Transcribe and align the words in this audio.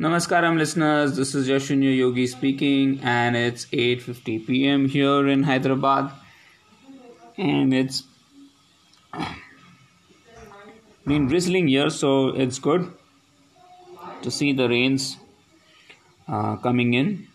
Namaskaram 0.00 0.58
listeners, 0.58 1.14
this 1.14 1.36
is 1.36 1.48
Yashunya 1.48 1.96
Yogi 1.96 2.26
speaking 2.26 2.98
and 3.04 3.36
it's 3.36 3.66
8.50 3.66 4.44
pm 4.44 4.88
here 4.88 5.28
in 5.28 5.44
Hyderabad. 5.44 6.10
And 7.36 7.72
it's 7.72 8.02
been 11.06 11.28
drizzling 11.28 11.68
here 11.68 11.90
so 11.90 12.30
it's 12.30 12.58
good 12.58 12.92
to 14.22 14.32
see 14.32 14.52
the 14.52 14.68
rains 14.68 15.16
uh, 16.26 16.56
coming 16.56 16.94
in. 16.94 17.28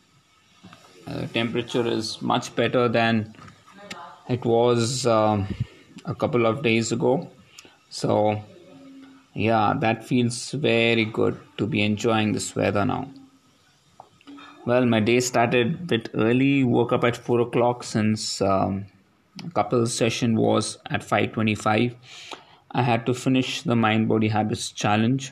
Uh, 1.07 1.27
temperature 1.27 1.87
is 1.87 2.21
much 2.21 2.53
better 2.57 2.89
than 2.89 3.33
it 4.27 4.43
was 4.43 5.07
um, 5.07 5.47
a 6.03 6.13
couple 6.13 6.45
of 6.45 6.61
days 6.61 6.91
ago. 6.91 7.29
So 7.89 8.43
yeah, 9.39 9.73
that 9.79 10.03
feels 10.03 10.51
very 10.51 11.05
good 11.05 11.39
to 11.57 11.65
be 11.65 11.81
enjoying 11.81 12.33
this 12.33 12.55
weather 12.55 12.83
now. 12.83 13.09
Well, 14.65 14.85
my 14.85 14.99
day 14.99 15.21
started 15.21 15.67
a 15.67 15.77
bit 15.77 16.09
early. 16.13 16.65
Woke 16.65 16.91
up 16.91 17.05
at 17.05 17.15
four 17.15 17.39
o'clock 17.39 17.85
since 17.85 18.41
um, 18.41 18.87
couple 19.53 19.85
session 19.87 20.35
was 20.35 20.77
at 20.89 21.05
five 21.05 21.31
twenty-five. 21.31 21.95
I 22.71 22.83
had 22.83 23.05
to 23.05 23.13
finish 23.13 23.61
the 23.61 23.77
mind 23.77 24.09
body 24.09 24.27
habits 24.27 24.71
challenge, 24.71 25.31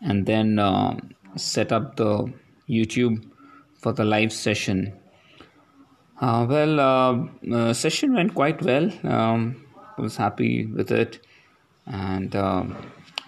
and 0.00 0.24
then 0.24 0.60
uh, 0.60 0.96
set 1.34 1.72
up 1.72 1.96
the 1.96 2.32
YouTube 2.68 3.28
for 3.74 3.92
the 3.92 4.04
live 4.04 4.32
session. 4.32 4.92
Uh, 6.20 6.46
well, 6.48 6.80
uh, 6.80 7.26
uh 7.52 7.72
session 7.72 8.14
went 8.14 8.34
quite 8.36 8.62
well. 8.62 8.90
Um, 9.02 9.64
I 9.98 10.00
was 10.00 10.16
happy 10.16 10.66
with 10.66 10.92
it 10.92 11.25
and 11.86 12.34
um, 12.34 12.76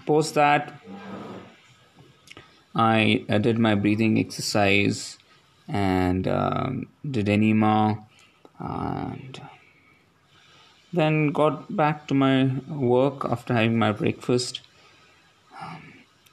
post 0.07 0.35
that 0.35 0.75
I, 2.75 3.25
did 3.29 3.59
my 3.59 3.75
breathing 3.75 4.19
exercise 4.19 5.19
and 5.69 6.27
um, 6.29 6.89
did 7.09 7.29
enema 7.29 8.07
and 8.59 9.41
then 10.93 11.33
got 11.33 11.75
back 11.77 12.07
to 12.09 12.15
my 12.15 12.51
work 12.69 13.25
after 13.25 13.55
having 13.55 13.79
my 13.79 13.93
breakfast. 13.93 14.61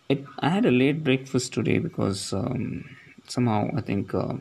It 0.08 0.24
i 0.40 0.50
had 0.50 0.66
a 0.66 0.72
late 0.72 1.04
breakfast 1.04 1.54
today 1.54 1.80
because 1.80 2.32
um, 2.32 2.86
somehow 3.28 3.72
i 3.76 3.82
think 3.82 4.14
uh, 4.14 4.36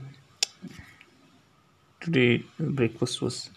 today 2.01 2.45
breakfast 2.59 3.23
was 3.23 3.51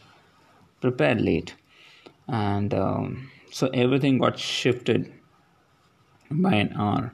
prepared 0.80 1.22
late. 1.22 1.54
And 2.28 2.74
um, 2.74 3.30
so 3.52 3.68
everything 3.68 4.18
got 4.18 4.38
shifted 4.40 5.14
by 6.30 6.56
an 6.56 6.74
hour. 6.78 7.14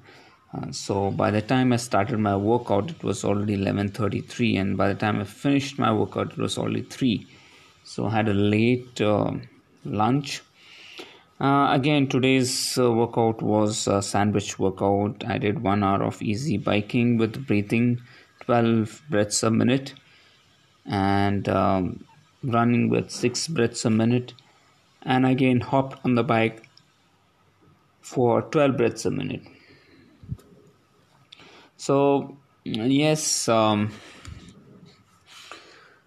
Uh, 0.53 0.72
so 0.72 1.09
by 1.09 1.31
the 1.31 1.42
time 1.42 1.73
i 1.73 1.76
started 1.76 2.20
my 2.20 2.36
workout 2.36 2.89
it 2.92 3.03
was 3.03 3.23
already 3.26 3.58
11.33 3.58 4.59
and 4.59 4.78
by 4.78 4.88
the 4.88 4.94
time 4.94 5.20
i 5.20 5.23
finished 5.23 5.80
my 5.80 5.92
workout 5.92 6.31
it 6.31 6.38
was 6.38 6.59
already 6.59 6.84
3 6.84 7.26
so 7.84 8.06
i 8.06 8.11
had 8.11 8.30
a 8.30 8.34
late 8.34 9.02
uh, 9.02 9.31
lunch. 9.84 10.42
Uh, 11.42 11.70
again 11.72 12.08
today's 12.08 12.78
uh, 12.78 12.92
workout 12.92 13.42
was 13.42 13.88
a 13.88 14.02
sandwich 14.02 14.59
workout. 14.59 15.23
I 15.28 15.38
did 15.39 15.64
one 15.64 15.84
hour 15.84 16.04
of 16.04 16.22
easy 16.22 16.58
biking 16.58 17.17
with 17.17 17.48
breathing 17.48 18.02
12 18.42 19.02
breaths 19.09 19.42
a 19.44 19.50
minute 19.50 19.94
and 20.86 21.50
um, 21.50 22.06
running 22.44 22.89
with 22.89 23.09
6 23.09 23.48
breaths 23.48 23.86
a 23.86 23.89
minute 23.89 24.34
and 25.03 25.25
again 25.25 25.59
hopped 25.59 25.99
on 26.05 26.15
the 26.15 26.23
bike 26.23 26.69
for 28.01 28.41
12 28.41 28.77
breaths 28.77 29.05
a 29.05 29.11
minute. 29.11 29.43
So 31.77 32.37
yes 32.63 33.47
um, 33.49 33.91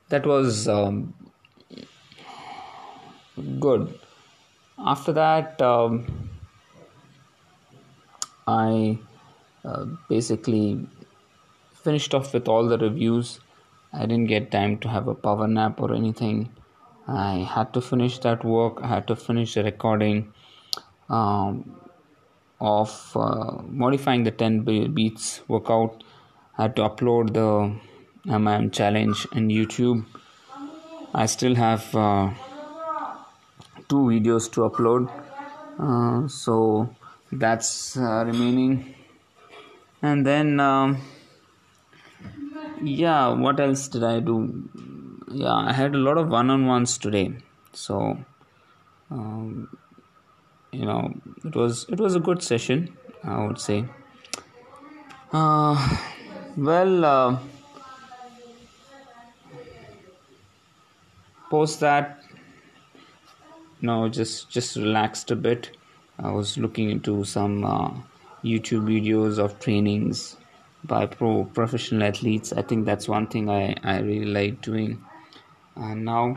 that 0.08 0.26
was 0.26 0.68
um, 0.68 1.14
good. 3.60 3.98
After 4.78 5.12
that 5.12 5.60
um, 5.60 6.30
i 8.48 8.98
uh, 9.64 9.84
basically 10.08 10.86
finished 11.74 12.14
off 12.14 12.32
with 12.32 12.48
all 12.48 12.68
the 12.68 12.78
reviews. 12.78 13.40
I 13.92 14.06
didn't 14.06 14.26
get 14.26 14.50
time 14.50 14.78
to 14.78 14.88
have 14.88 15.08
a 15.08 15.14
power 15.14 15.48
nap 15.48 15.80
or 15.80 15.92
anything 15.94 16.50
I 17.08 17.48
had 17.54 17.72
to 17.74 17.80
finish 17.80 18.18
that 18.20 18.44
work. 18.44 18.82
I 18.82 18.88
had 18.88 19.06
to 19.08 19.16
finish 19.16 19.54
the 19.54 19.62
recording 19.62 20.32
um, 21.08 21.80
of 22.60 23.12
uh, 23.14 23.62
modifying 23.68 24.24
the 24.24 24.32
10 24.32 24.92
beats 24.92 25.40
workout. 25.46 26.02
I 26.58 26.62
had 26.62 26.76
to 26.76 26.82
upload 26.82 27.32
the 27.32 27.78
MM 28.30 28.72
challenge 28.72 29.26
in 29.32 29.48
YouTube. 29.48 30.04
I 31.14 31.26
still 31.26 31.54
have 31.54 31.94
uh, 31.94 32.30
two 33.88 34.02
videos 34.06 34.50
to 34.52 34.68
upload, 34.68 35.10
uh, 35.78 36.28
so 36.28 36.94
that's 37.30 37.96
uh, 37.96 38.24
remaining. 38.26 38.94
And 40.02 40.26
then, 40.26 40.60
um, 40.60 40.98
yeah, 42.82 43.28
what 43.28 43.60
else 43.60 43.88
did 43.88 44.04
I 44.04 44.20
do? 44.20 44.68
Yeah 45.30 45.54
i 45.54 45.72
had 45.72 45.94
a 45.94 45.98
lot 45.98 46.18
of 46.18 46.28
one-on-ones 46.28 46.98
today. 46.98 47.34
So 47.72 48.18
um, 49.10 49.76
you 50.72 50.84
know 50.84 51.14
it 51.44 51.54
was 51.54 51.86
it 51.88 51.98
was 52.00 52.14
a 52.14 52.20
good 52.20 52.42
session 52.42 52.96
i 53.24 53.44
would 53.44 53.60
say. 53.60 53.84
Uh, 55.32 55.96
well 56.56 57.04
uh, 57.04 57.38
post 61.50 61.80
that 61.80 62.22
you 63.80 63.86
know 63.88 64.08
just 64.08 64.48
just 64.48 64.76
relaxed 64.76 65.30
a 65.30 65.36
bit. 65.36 65.76
I 66.18 66.30
was 66.30 66.56
looking 66.56 66.90
into 66.90 67.24
some 67.24 67.64
uh, 67.64 67.90
youtube 68.44 68.84
videos 68.84 69.38
of 69.38 69.58
trainings 69.60 70.36
by 70.84 71.04
pro 71.04 71.44
professional 71.44 72.04
athletes. 72.04 72.52
I 72.52 72.62
think 72.62 72.86
that's 72.86 73.08
one 73.08 73.26
thing 73.26 73.50
i 73.50 73.74
i 73.82 73.98
really 73.98 74.24
like 74.26 74.62
doing 74.62 75.02
and 75.76 76.04
now 76.04 76.34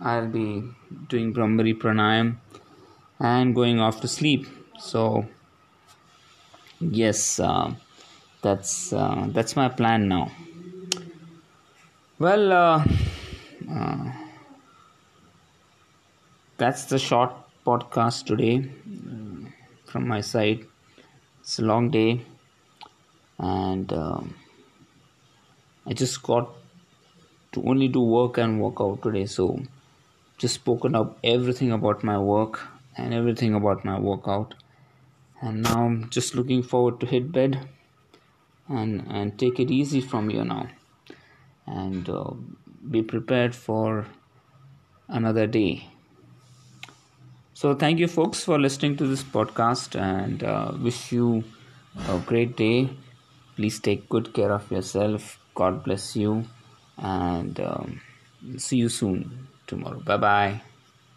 I'll 0.00 0.28
be 0.28 0.62
doing 1.08 1.32
Bhramari 1.32 1.74
Pranayam 1.74 2.36
and 3.18 3.54
going 3.54 3.80
off 3.80 4.00
to 4.02 4.08
sleep. 4.08 4.46
So 4.78 5.26
yes, 6.80 7.40
uh, 7.40 7.74
that's 8.42 8.92
uh, 8.92 9.28
that's 9.28 9.56
my 9.56 9.68
plan 9.68 10.08
now. 10.08 10.30
Well, 12.18 12.52
uh, 12.52 12.84
uh 13.70 14.12
that's 16.58 16.84
the 16.86 16.98
short 16.98 17.32
podcast 17.64 18.26
today 18.26 18.68
uh, 19.10 19.48
from 19.86 20.08
my 20.08 20.20
side. 20.20 20.66
It's 21.40 21.58
a 21.58 21.62
long 21.62 21.90
day, 21.90 22.22
and 23.38 23.92
um, 23.92 24.34
I 25.86 25.92
just 25.92 26.22
got 26.22 26.50
to 27.56 27.64
only 27.68 27.88
do 27.88 28.00
work 28.00 28.38
and 28.38 28.60
work 28.60 28.80
out 28.80 29.02
today. 29.02 29.26
So 29.26 29.62
just 30.38 30.54
spoken 30.54 30.94
up 30.94 31.18
everything 31.24 31.72
about 31.72 32.04
my 32.04 32.18
work 32.18 32.60
and 32.96 33.14
everything 33.14 33.54
about 33.54 33.84
my 33.84 33.98
workout. 33.98 34.54
And 35.40 35.62
now 35.62 35.84
I'm 35.84 36.10
just 36.10 36.34
looking 36.34 36.62
forward 36.62 37.00
to 37.00 37.06
hit 37.06 37.32
bed 37.32 37.58
and 38.68 39.04
and 39.08 39.38
take 39.38 39.60
it 39.64 39.70
easy 39.70 40.00
from 40.00 40.28
here 40.28 40.44
now 40.44 40.68
and 41.66 42.08
uh, 42.08 42.30
be 42.90 43.02
prepared 43.02 43.54
for 43.54 44.06
another 45.08 45.46
day. 45.46 45.88
So 47.54 47.74
thank 47.74 47.98
you 47.98 48.08
folks 48.08 48.44
for 48.44 48.58
listening 48.58 48.96
to 48.98 49.06
this 49.06 49.22
podcast 49.22 49.98
and 49.98 50.42
uh, 50.42 50.72
wish 50.88 51.12
you 51.12 51.44
a 52.08 52.18
great 52.18 52.56
day. 52.56 52.90
Please 53.56 53.80
take 53.80 54.08
good 54.10 54.34
care 54.34 54.52
of 54.52 54.70
yourself. 54.70 55.38
God 55.54 55.82
bless 55.84 56.14
you 56.16 56.44
and 56.98 57.58
um, 57.60 58.00
see 58.58 58.76
you 58.76 58.88
soon 58.88 59.48
tomorrow. 59.66 60.00
Bye 60.00 60.16
bye. 60.16 60.62